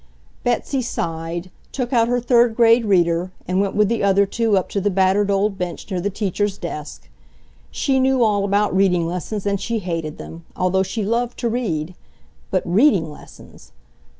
Betsy 0.43 0.81
sighed, 0.81 1.51
took 1.71 1.93
out 1.93 2.07
her 2.07 2.19
third 2.19 2.55
grade 2.55 2.85
reader, 2.85 3.31
and 3.47 3.61
went 3.61 3.75
with 3.75 3.87
the 3.87 4.01
other 4.01 4.25
two 4.25 4.57
up 4.57 4.67
to 4.69 4.81
the 4.81 4.89
battered 4.89 5.29
old 5.29 5.59
bench 5.59 5.91
near 5.91 6.01
the 6.01 6.09
teacher's 6.09 6.57
desk. 6.57 7.07
She 7.69 7.99
knew 7.99 8.23
all 8.23 8.43
about 8.43 8.75
reading 8.75 9.05
lessons 9.05 9.45
and 9.45 9.61
she 9.61 9.77
hated 9.77 10.17
them, 10.17 10.43
although 10.55 10.81
she 10.81 11.03
loved 11.05 11.37
to 11.41 11.49
read. 11.49 11.93
But 12.49 12.63
reading 12.65 13.11
lessons...! 13.11 13.73